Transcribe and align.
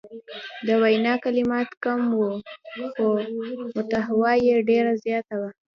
د 0.65 0.67
وینا 0.81 1.13
کلمات 1.23 1.69
کم 1.83 2.01
وو 2.17 2.31
خو 2.93 3.05
محتوا 3.73 4.31
یې 4.45 4.55
ډیره 4.69 4.93
زیاته 5.03 5.35
وه. 5.39 5.49